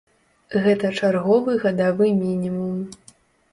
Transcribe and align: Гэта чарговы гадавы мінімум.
Гэта 0.63 0.91
чарговы 1.01 1.53
гадавы 1.67 2.05
мінімум. 2.25 2.83